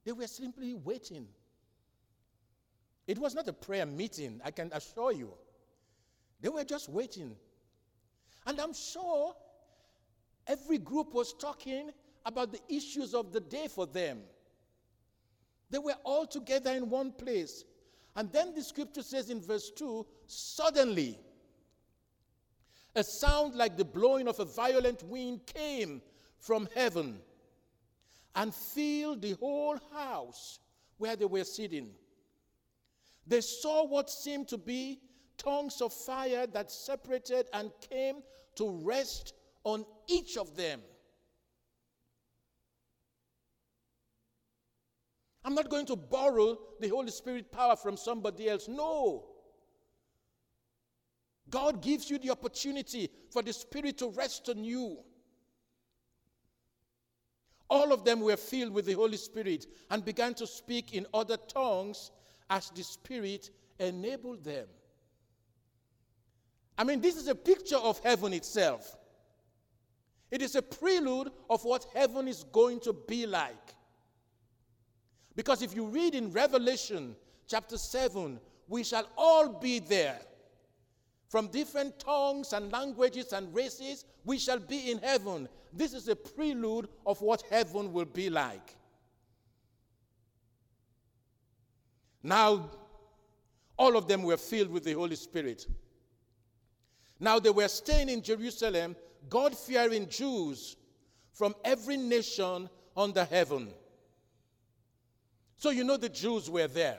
They 0.05 0.13
were 0.13 0.27
simply 0.27 0.75
waiting. 0.75 1.27
It 3.07 3.19
was 3.19 3.35
not 3.35 3.49
a 3.49 3.53
prayer 3.55 3.87
meeting, 3.87 4.43
I 4.45 4.51
can 4.51 4.71
assure 4.75 5.13
you. 5.13 5.33
They 6.45 6.51
were 6.51 6.63
just 6.63 6.91
waiting. 6.91 7.35
And 8.47 8.61
I'm 8.61 8.75
sure 8.75 9.35
every 10.47 10.77
group 10.77 11.15
was 11.15 11.33
talking 11.33 11.89
about 12.27 12.53
the 12.53 12.61
issues 12.69 13.15
of 13.15 13.33
the 13.33 13.41
day 13.41 13.67
for 13.67 13.87
them. 13.87 14.21
They 15.71 15.79
were 15.79 15.97
all 16.05 16.27
together 16.27 16.73
in 16.73 16.91
one 16.91 17.13
place. 17.13 17.65
And 18.15 18.31
then 18.31 18.55
the 18.55 18.63
scripture 18.63 19.03
says 19.03 19.31
in 19.31 19.41
verse 19.41 19.71
2 19.71 20.05
suddenly, 20.27 21.19
a 22.95 23.03
sound 23.03 23.55
like 23.55 23.79
the 23.79 23.85
blowing 23.87 24.29
of 24.29 24.39
a 24.39 24.45
violent 24.45 25.03
wind 25.05 25.47
came 25.47 26.03
from 26.41 26.69
heaven 26.75 27.21
and 28.35 28.55
filled 28.55 29.23
the 29.23 29.33
whole 29.33 29.79
house 29.95 30.59
where 30.99 31.17
they 31.17 31.25
were 31.25 31.45
sitting. 31.45 31.89
They 33.27 33.41
saw 33.41 33.87
what 33.87 34.11
seemed 34.11 34.49
to 34.49 34.59
be 34.59 35.01
tongues 35.39 35.81
of 35.81 35.93
fire 35.93 36.47
that 36.49 36.71
separated 36.71 37.47
and 37.53 37.71
came 37.91 38.17
to 38.57 38.71
rest 38.83 39.35
on 39.65 39.85
each 40.09 40.37
of 40.37 40.57
them. 40.57 40.81
I'm 45.45 45.55
not 45.55 45.69
going 45.69 45.87
to 45.87 45.97
borrow 45.97 46.59
the 46.81 46.89
Holy 46.89 47.11
Spirit 47.11 47.53
power 47.53 47.77
from 47.77 47.97
somebody 47.97 48.49
else. 48.49 48.67
No. 48.67 49.27
God 51.51 51.83
gives 51.83 52.11
you 52.11 52.19
the 52.19 52.31
opportunity 52.31 53.11
for 53.31 53.43
the 53.43 53.53
Spirit 53.53 53.99
to 53.99 54.09
rest 54.09 54.49
on 54.49 54.65
you. 54.65 54.99
All 57.69 57.93
of 57.93 58.05
them 58.05 58.21
were 58.21 58.37
filled 58.37 58.73
with 58.73 58.87
the 58.87 58.95
Holy 58.95 59.17
Spirit 59.17 59.67
and 59.91 60.05
began 60.05 60.35
to 60.35 60.47
speak 60.47 60.95
in 60.95 61.07
other 61.13 61.37
tongues 61.37 62.11
as 62.49 62.71
the 62.71 62.83
Spirit 62.83 63.51
enabled 63.79 64.45
them. 64.45 64.67
I 66.77 66.85
mean, 66.85 67.01
this 67.01 67.17
is 67.17 67.29
a 67.29 67.35
picture 67.35 67.77
of 67.77 68.01
heaven 68.01 68.33
itself. 68.33 68.97
It 70.31 70.43
is 70.43 70.57
a 70.57 70.63
prelude 70.63 71.31
of 71.49 71.65
what 71.65 71.87
heaven 71.95 72.27
is 72.27 72.45
going 72.53 72.81
to 72.81 72.93
be 72.93 73.27
like. 73.27 73.75
Because 75.37 75.63
if 75.63 75.75
you 75.75 75.87
read 75.87 76.15
in 76.15 76.33
Revelation 76.33 77.15
chapter 77.47 77.77
7, 77.77 78.41
we 78.69 78.83
shall 78.83 79.09
all 79.17 79.49
be 79.49 79.79
there. 79.79 80.19
From 81.29 81.49
different 81.49 81.99
tongues 81.99 82.53
and 82.53 82.73
languages 82.73 83.33
and 83.33 83.53
races, 83.55 84.05
we 84.25 84.39
shall 84.39 84.59
be 84.59 84.91
in 84.91 84.99
heaven. 84.99 85.49
This 85.73 85.93
is 85.93 86.09
a 86.09 86.17
prelude 86.17 86.89
of 87.07 87.21
what 87.21 87.43
heaven 87.51 87.93
will 87.93 88.05
be 88.05 88.31
like. 88.31 88.77
Now, 92.23 92.71
all 93.77 93.97
of 93.97 94.09
them 94.09 94.23
were 94.23 94.37
filled 94.37 94.71
with 94.71 94.85
the 94.85 94.93
Holy 94.93 95.17
Spirit. 95.17 95.67
Now, 97.25 97.39
they 97.39 97.49
were 97.49 97.69
staying 97.69 98.11
in 98.11 98.21
Jerusalem, 98.21 98.95
God 99.31 99.57
fearing 99.57 100.11
Jews 100.11 100.77
from 101.33 101.55
every 101.65 101.97
nation 101.97 102.69
under 102.95 103.25
heaven. 103.25 103.73
So, 105.57 105.71
you 105.71 105.85
know, 105.85 105.97
the 105.97 106.11
Jews 106.11 106.51
were 106.51 106.67
there. 106.67 106.99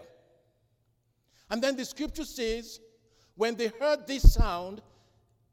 And 1.51 1.61
then 1.61 1.75
the 1.75 1.85
scripture 1.85 2.25
says, 2.25 2.79
when 3.35 3.53
they 3.53 3.67
heard 3.79 4.07
this 4.07 4.33
sound, 4.33 4.81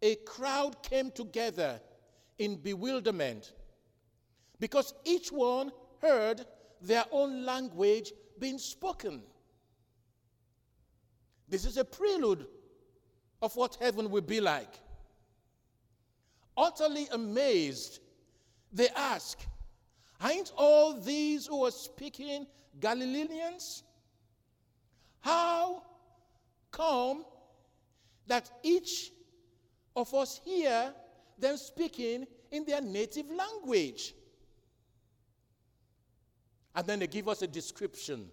a 0.00 0.14
crowd 0.14 0.82
came 0.82 1.10
together 1.10 1.78
in 2.38 2.56
bewilderment 2.56 3.52
because 4.58 4.94
each 5.04 5.30
one 5.30 5.70
heard 6.00 6.46
their 6.80 7.04
own 7.12 7.44
language 7.44 8.10
being 8.38 8.56
spoken. 8.56 9.20
This 11.46 11.66
is 11.66 11.76
a 11.76 11.84
prelude 11.84 12.46
of 13.42 13.56
what 13.56 13.76
heaven 13.80 14.08
will 14.08 14.22
be 14.22 14.40
like. 14.40 14.72
Utterly 16.56 17.08
amazed, 17.12 17.98
they 18.72 18.88
ask, 18.90 19.38
Ain't 20.24 20.52
all 20.56 21.00
these 21.00 21.46
who 21.48 21.64
are 21.64 21.72
speaking 21.72 22.46
Galileans? 22.78 23.82
How 25.20 25.82
come 26.70 27.24
that 28.28 28.48
each 28.62 29.10
of 29.96 30.14
us 30.14 30.40
hear 30.44 30.94
them 31.38 31.56
speaking 31.56 32.26
in 32.52 32.64
their 32.64 32.80
native 32.80 33.28
language? 33.30 34.14
And 36.74 36.86
then 36.86 37.00
they 37.00 37.08
give 37.08 37.28
us 37.28 37.42
a 37.42 37.46
description 37.48 38.28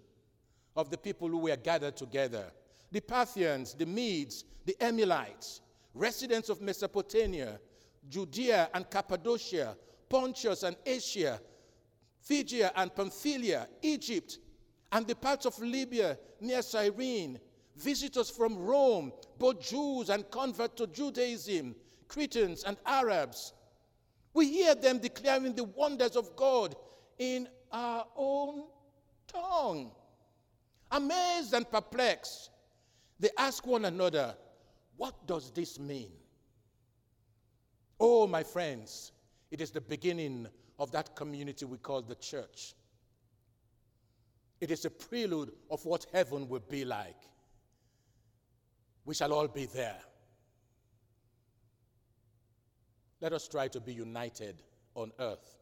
of 0.76 0.90
the 0.90 0.96
people 0.96 1.28
who 1.28 1.38
were 1.38 1.56
gathered 1.56 1.96
together 1.96 2.44
the 2.92 3.00
Parthians, 3.00 3.74
the 3.74 3.86
Medes, 3.86 4.44
the 4.64 4.76
Elamites, 4.80 5.60
residents 5.94 6.48
of 6.48 6.60
Mesopotamia, 6.60 7.58
Judea 8.08 8.68
and 8.74 8.88
Cappadocia, 8.90 9.76
Pontus 10.08 10.62
and 10.62 10.76
Asia, 10.84 11.40
Phrygia 12.20 12.72
and 12.76 12.94
Pamphylia, 12.94 13.68
Egypt, 13.82 14.38
and 14.92 15.06
the 15.06 15.14
parts 15.14 15.46
of 15.46 15.58
Libya 15.58 16.18
near 16.40 16.62
Cyrene, 16.62 17.38
visitors 17.76 18.28
from 18.30 18.58
Rome, 18.58 19.12
both 19.38 19.60
Jews 19.60 20.10
and 20.10 20.28
converts 20.30 20.74
to 20.76 20.86
Judaism, 20.86 21.74
Cretans 22.08 22.64
and 22.64 22.76
Arabs. 22.84 23.52
We 24.34 24.48
hear 24.48 24.74
them 24.74 24.98
declaring 24.98 25.54
the 25.54 25.64
wonders 25.64 26.16
of 26.16 26.34
God 26.36 26.74
in 27.18 27.48
our 27.72 28.06
own 28.16 28.64
tongue. 29.26 29.92
Amazed 30.90 31.54
and 31.54 31.70
perplexed, 31.70 32.50
they 33.20 33.28
ask 33.36 33.66
one 33.66 33.84
another, 33.84 34.34
What 34.96 35.26
does 35.26 35.52
this 35.52 35.78
mean? 35.78 36.10
Oh, 38.00 38.26
my 38.26 38.42
friends, 38.42 39.12
it 39.50 39.60
is 39.60 39.70
the 39.70 39.80
beginning 39.80 40.46
of 40.78 40.90
that 40.92 41.14
community 41.14 41.66
we 41.66 41.76
call 41.76 42.00
the 42.00 42.14
church. 42.14 42.74
It 44.60 44.70
is 44.70 44.86
a 44.86 44.90
prelude 44.90 45.52
of 45.70 45.84
what 45.84 46.06
heaven 46.12 46.48
will 46.48 46.62
be 46.68 46.84
like. 46.84 47.16
We 49.04 49.14
shall 49.14 49.32
all 49.32 49.48
be 49.48 49.66
there. 49.66 49.98
Let 53.20 53.34
us 53.34 53.48
try 53.48 53.68
to 53.68 53.80
be 53.80 53.92
united 53.92 54.62
on 54.94 55.12
earth 55.18 55.58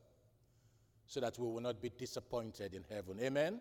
so 1.06 1.20
that 1.20 1.38
we 1.38 1.46
will 1.46 1.60
not 1.60 1.80
be 1.80 1.90
disappointed 1.90 2.74
in 2.74 2.84
heaven. 2.88 3.18
Amen? 3.20 3.60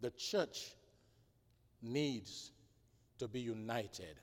The 0.00 0.10
church 0.12 0.76
needs 1.82 2.52
to 3.18 3.28
be 3.28 3.40
united. 3.40 4.20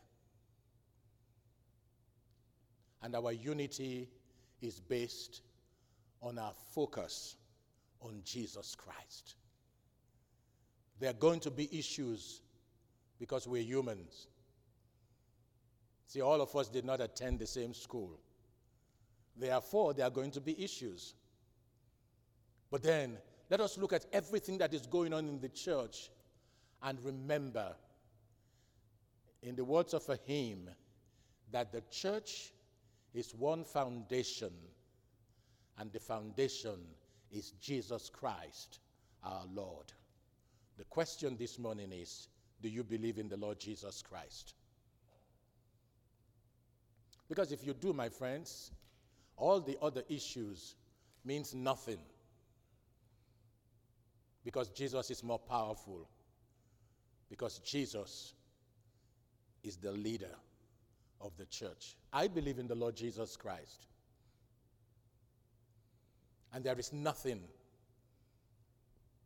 And 3.01 3.15
our 3.15 3.31
unity 3.31 4.09
is 4.61 4.79
based 4.79 5.41
on 6.21 6.39
our 6.39 6.53
focus 6.73 7.35
on 8.01 8.21
Jesus 8.23 8.75
Christ. 8.75 9.35
There 10.99 11.09
are 11.09 11.13
going 11.13 11.39
to 11.41 11.51
be 11.51 11.69
issues 11.77 12.41
because 13.19 13.47
we're 13.47 13.61
humans. 13.61 14.27
See, 16.07 16.21
all 16.21 16.41
of 16.41 16.55
us 16.55 16.67
did 16.67 16.85
not 16.85 17.01
attend 17.01 17.39
the 17.39 17.47
same 17.47 17.73
school. 17.73 18.19
Therefore, 19.37 19.93
there 19.93 20.05
are 20.05 20.11
going 20.11 20.31
to 20.31 20.41
be 20.41 20.63
issues. 20.63 21.13
But 22.71 22.83
then, 22.83 23.17
let 23.49 23.59
us 23.59 23.77
look 23.77 23.93
at 23.93 24.05
everything 24.13 24.57
that 24.59 24.73
is 24.73 24.87
going 24.87 25.13
on 25.13 25.27
in 25.27 25.39
the 25.39 25.49
church 25.49 26.09
and 26.85 27.03
remember, 27.03 27.75
in 29.41 29.55
the 29.55 29.65
words 29.65 29.95
of 29.95 30.07
a 30.07 30.19
hymn, 30.25 30.69
that 31.51 31.71
the 31.71 31.81
church 31.89 32.53
is 33.13 33.33
one 33.33 33.63
foundation, 33.63 34.51
and 35.79 35.91
the 35.91 35.99
foundation 35.99 36.77
is 37.31 37.51
Jesus 37.59 38.09
Christ, 38.09 38.79
our 39.23 39.45
Lord. 39.51 39.91
The 40.77 40.83
question 40.85 41.35
this 41.37 41.57
morning 41.57 41.91
is 41.91 42.27
Do 42.61 42.69
you 42.69 42.83
believe 42.83 43.17
in 43.17 43.29
the 43.29 43.37
Lord 43.37 43.59
Jesus 43.59 44.03
Christ? 44.07 44.53
Because 47.27 47.51
if 47.51 47.65
you 47.65 47.73
do, 47.73 47.93
my 47.93 48.09
friends, 48.09 48.71
all 49.37 49.59
the 49.59 49.77
other 49.81 50.03
issues 50.07 50.75
means 51.23 51.55
nothing. 51.55 51.97
Because 54.43 54.69
Jesus 54.69 55.09
is 55.09 55.23
more 55.23 55.39
powerful. 55.39 56.07
Because 57.37 57.59
Jesus 57.59 58.33
is 59.61 59.75
the 59.75 59.91
leader 59.91 60.33
of 61.19 61.35
the 61.35 61.43
church. 61.47 61.97
I 62.13 62.29
believe 62.29 62.59
in 62.59 62.67
the 62.67 62.75
Lord 62.75 62.95
Jesus 62.95 63.35
Christ. 63.35 63.87
And 66.53 66.63
there 66.63 66.79
is 66.79 66.93
nothing 66.93 67.41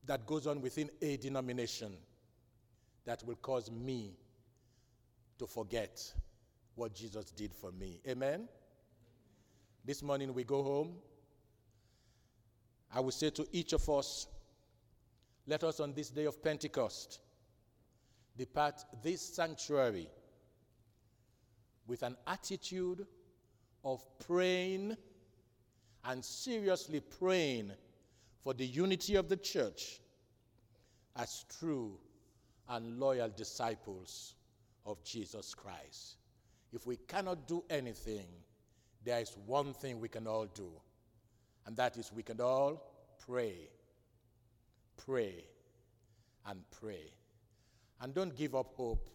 that 0.07 0.25
goes 0.25 0.47
on 0.47 0.59
within 0.59 0.89
a 1.03 1.17
denomination 1.17 1.93
that 3.05 3.23
will 3.27 3.35
cause 3.35 3.69
me 3.69 4.17
to 5.37 5.45
forget 5.45 6.01
what 6.73 6.95
Jesus 6.95 7.25
did 7.29 7.53
for 7.53 7.71
me. 7.71 8.01
Amen? 8.07 8.49
This 9.85 10.01
morning 10.01 10.33
we 10.33 10.43
go 10.43 10.63
home. 10.63 10.95
I 12.91 13.01
will 13.01 13.11
say 13.11 13.29
to 13.29 13.45
each 13.51 13.73
of 13.73 13.87
us, 13.87 14.25
let 15.45 15.63
us 15.63 15.79
on 15.79 15.93
this 15.93 16.09
day 16.09 16.25
of 16.25 16.41
Pentecost 16.43 17.19
depart 18.39 18.85
this 19.03 19.21
sanctuary 19.21 20.07
with 21.87 22.03
an 22.03 22.15
attitude 22.25 23.05
of 23.83 24.01
praying 24.17 24.95
and 26.05 26.23
seriously 26.23 27.01
praying 27.01 27.69
for 28.41 28.53
the 28.53 28.65
unity 28.65 29.15
of 29.15 29.27
the 29.27 29.35
church 29.35 29.99
as 31.17 31.43
true 31.59 31.97
and 32.69 32.97
loyal 32.97 33.29
disciples 33.35 34.35
of 34.85 35.03
Jesus 35.03 35.53
Christ. 35.53 36.15
If 36.71 36.87
we 36.87 36.95
cannot 36.95 37.45
do 37.45 37.65
anything, 37.69 38.27
there 39.03 39.19
is 39.19 39.35
one 39.45 39.73
thing 39.73 39.99
we 39.99 40.07
can 40.07 40.27
all 40.27 40.45
do, 40.45 40.71
and 41.65 41.75
that 41.75 41.97
is 41.97 42.13
we 42.15 42.23
can 42.23 42.39
all 42.39 42.89
pray, 43.19 43.69
pray, 44.95 45.43
and 46.45 46.61
pray. 46.71 47.11
And 48.01 48.13
don't 48.13 48.35
give 48.35 48.55
up 48.55 48.73
hope, 48.75 49.09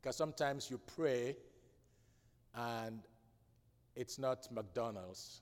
because 0.00 0.16
sometimes 0.16 0.70
you 0.70 0.78
pray 0.96 1.36
and 2.54 3.00
it's 3.94 4.18
not 4.18 4.50
McDonald's. 4.52 5.40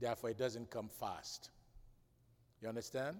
Therefore, 0.00 0.30
it 0.30 0.38
doesn't 0.38 0.70
come 0.70 0.88
fast. 0.88 1.50
You 2.62 2.68
understand? 2.68 3.16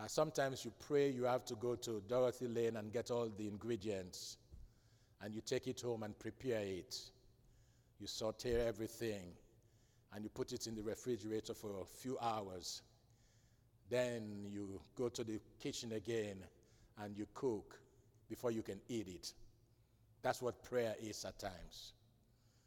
Uh, 0.00 0.06
sometimes 0.06 0.64
you 0.64 0.72
pray, 0.86 1.10
you 1.10 1.24
have 1.24 1.44
to 1.44 1.54
go 1.54 1.74
to 1.76 2.02
Dorothy 2.08 2.48
Lane 2.48 2.76
and 2.76 2.92
get 2.92 3.10
all 3.10 3.28
the 3.36 3.46
ingredients, 3.46 4.38
and 5.22 5.34
you 5.34 5.40
take 5.40 5.66
it 5.66 5.80
home 5.80 6.02
and 6.02 6.18
prepare 6.18 6.62
it. 6.62 6.96
You 8.00 8.06
saute 8.06 8.66
everything, 8.66 9.22
and 10.12 10.24
you 10.24 10.30
put 10.30 10.52
it 10.52 10.66
in 10.66 10.74
the 10.74 10.82
refrigerator 10.82 11.54
for 11.54 11.80
a 11.80 11.84
few 11.84 12.18
hours. 12.20 12.82
Then 13.90 14.46
you 14.50 14.80
go 14.96 15.08
to 15.08 15.24
the 15.24 15.40
kitchen 15.60 15.92
again 15.92 16.36
and 17.02 17.16
you 17.16 17.26
cook 17.34 17.78
before 18.28 18.50
you 18.50 18.62
can 18.62 18.80
eat 18.88 19.08
it. 19.08 19.32
That's 20.22 20.40
what 20.40 20.62
prayer 20.62 20.94
is 21.02 21.24
at 21.24 21.38
times. 21.38 21.92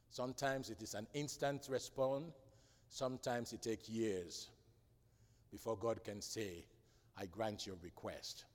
Sometimes 0.10 0.70
it 0.70 0.82
is 0.82 0.94
an 0.94 1.08
instant 1.14 1.68
response, 1.70 2.32
sometimes 2.90 3.54
it 3.54 3.62
takes 3.62 3.90
years 3.90 4.50
before 5.52 5.78
God 5.78 6.04
can 6.04 6.22
say, 6.22 6.66
I 7.18 7.26
grant 7.26 7.66
your 7.66 7.78
request. 7.84 8.46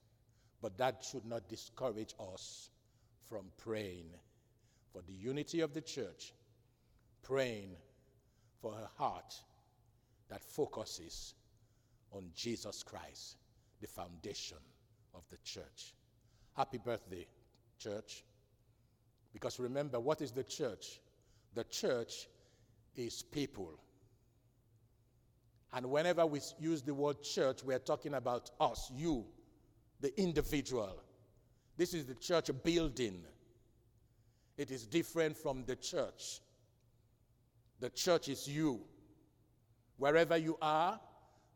But 0.60 0.78
that 0.78 1.04
should 1.04 1.26
not 1.26 1.48
discourage 1.48 2.14
us 2.34 2.70
from 3.28 3.46
praying 3.58 4.06
for 4.92 5.02
the 5.02 5.12
unity 5.12 5.60
of 5.60 5.74
the 5.74 5.80
church, 5.80 6.32
praying 7.22 7.70
for 8.60 8.72
a 8.72 9.02
heart 9.02 9.34
that 10.28 10.44
focuses 10.44 11.34
on 12.12 12.30
Jesus 12.34 12.82
Christ, 12.82 13.36
the 13.80 13.86
foundation 13.86 14.58
of 15.14 15.22
the 15.30 15.38
church. 15.44 15.94
Happy 16.56 16.78
birthday, 16.78 17.26
church. 17.78 18.24
Because 19.32 19.58
remember, 19.58 19.98
what 19.98 20.20
is 20.20 20.30
the 20.30 20.44
church? 20.44 21.00
The 21.54 21.64
church 21.64 22.28
is 22.96 23.22
people. 23.22 23.78
And 25.72 25.86
whenever 25.86 26.26
we 26.26 26.40
use 26.60 26.82
the 26.82 26.94
word 26.94 27.22
church, 27.22 27.64
we're 27.64 27.78
talking 27.78 28.14
about 28.14 28.50
us, 28.60 28.90
you, 28.94 29.24
the 30.00 30.18
individual. 30.20 31.02
This 31.78 31.94
is 31.94 32.04
the 32.04 32.14
church 32.14 32.50
building. 32.62 33.22
It 34.58 34.70
is 34.70 34.86
different 34.86 35.36
from 35.36 35.64
the 35.66 35.76
church. 35.76 36.40
The 37.80 37.88
church 37.88 38.28
is 38.28 38.46
you. 38.46 38.80
Wherever 39.96 40.36
you 40.36 40.58
are, 40.60 41.00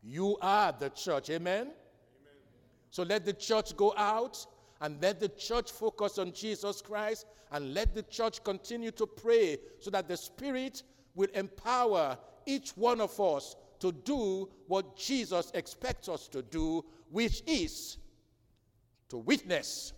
you 0.03 0.37
are 0.41 0.71
the 0.71 0.89
church. 0.89 1.29
Amen? 1.29 1.61
Amen? 1.61 1.73
So 2.91 3.03
let 3.03 3.25
the 3.25 3.33
church 3.33 3.75
go 3.75 3.93
out 3.97 4.45
and 4.81 5.01
let 5.01 5.19
the 5.19 5.29
church 5.29 5.71
focus 5.71 6.17
on 6.17 6.31
Jesus 6.33 6.81
Christ 6.81 7.25
and 7.51 7.73
let 7.73 7.95
the 7.95 8.03
church 8.03 8.43
continue 8.43 8.91
to 8.91 9.05
pray 9.05 9.57
so 9.79 9.89
that 9.91 10.07
the 10.07 10.17
Spirit 10.17 10.83
will 11.15 11.29
empower 11.33 12.17
each 12.45 12.71
one 12.71 13.01
of 13.01 13.19
us 13.19 13.55
to 13.79 13.91
do 13.91 14.49
what 14.67 14.95
Jesus 14.97 15.51
expects 15.53 16.09
us 16.09 16.27
to 16.29 16.41
do, 16.41 16.83
which 17.11 17.43
is 17.45 17.97
to 19.09 19.17
witness 19.17 19.93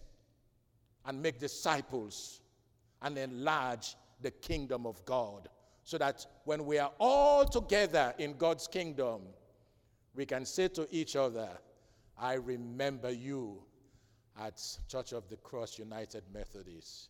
and 1.06 1.22
make 1.22 1.40
disciples 1.40 2.42
and 3.02 3.18
enlarge 3.18 3.96
the 4.22 4.32
kingdom 4.32 4.86
of 4.86 5.04
God. 5.06 5.48
So 5.84 5.98
that 5.98 6.26
when 6.44 6.66
we 6.66 6.78
are 6.78 6.92
all 7.00 7.46
together 7.46 8.14
in 8.20 8.34
God's 8.38 8.68
kingdom, 8.68 9.22
we 10.16 10.26
can 10.26 10.46
say 10.46 10.68
to 10.70 10.88
each 10.92 11.16
other, 11.16 11.50
I 12.18 12.34
remember 12.34 13.12
you 13.12 13.64
at 14.40 14.62
Church 14.88 15.14
of 15.14 15.28
the 15.30 15.38
Cross 15.38 15.80
United 15.80 16.24
Methodist. 16.34 17.10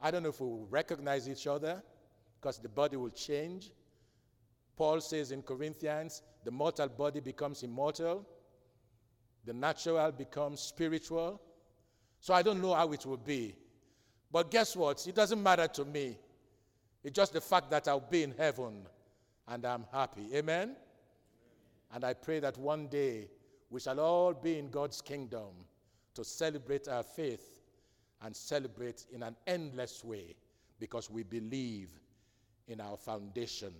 I 0.00 0.10
don't 0.10 0.22
know 0.22 0.28
if 0.28 0.40
we 0.40 0.46
will 0.46 0.66
recognize 0.70 1.28
each 1.28 1.46
other 1.46 1.82
because 2.40 2.58
the 2.58 2.68
body 2.68 2.96
will 2.96 3.10
change. 3.10 3.72
Paul 4.76 5.00
says 5.00 5.32
in 5.32 5.42
Corinthians, 5.42 6.22
the 6.44 6.50
mortal 6.50 6.88
body 6.88 7.20
becomes 7.20 7.62
immortal, 7.62 8.26
the 9.44 9.52
natural 9.52 10.12
becomes 10.12 10.60
spiritual. 10.60 11.40
So 12.20 12.34
I 12.34 12.42
don't 12.42 12.60
know 12.60 12.74
how 12.74 12.92
it 12.92 13.06
will 13.06 13.16
be. 13.16 13.54
But 14.30 14.50
guess 14.50 14.76
what? 14.76 15.06
It 15.06 15.14
doesn't 15.14 15.42
matter 15.42 15.66
to 15.68 15.84
me. 15.84 16.18
It's 17.02 17.14
just 17.14 17.32
the 17.32 17.40
fact 17.40 17.70
that 17.70 17.88
I'll 17.88 18.00
be 18.00 18.22
in 18.22 18.34
heaven 18.36 18.86
and 19.46 19.64
I'm 19.64 19.84
happy. 19.92 20.28
Amen? 20.34 20.76
And 21.92 22.04
I 22.04 22.14
pray 22.14 22.40
that 22.40 22.58
one 22.58 22.88
day 22.88 23.28
we 23.70 23.80
shall 23.80 24.00
all 24.00 24.34
be 24.34 24.58
in 24.58 24.70
God's 24.70 25.00
kingdom 25.00 25.50
to 26.14 26.24
celebrate 26.24 26.88
our 26.88 27.02
faith 27.02 27.60
and 28.22 28.34
celebrate 28.34 29.06
in 29.12 29.22
an 29.22 29.36
endless 29.46 30.04
way 30.04 30.34
because 30.80 31.10
we 31.10 31.22
believe 31.22 31.90
in 32.66 32.80
our 32.80 32.96
foundation, 32.96 33.72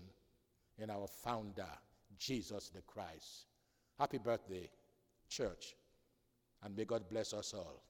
in 0.79 0.90
our 0.90 1.07
founder, 1.07 1.66
Jesus 2.18 2.71
the 2.71 2.81
Christ. 2.83 3.47
Happy 3.99 4.18
birthday, 4.18 4.68
church, 5.29 5.75
and 6.62 6.77
may 6.77 6.85
God 6.85 7.09
bless 7.09 7.33
us 7.33 7.55
all. 7.55 7.83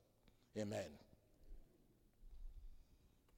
Amen. 0.56 1.07